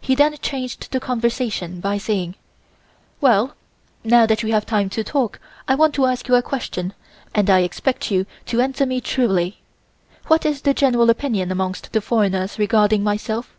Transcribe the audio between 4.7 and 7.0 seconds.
to talk I want to ask you a question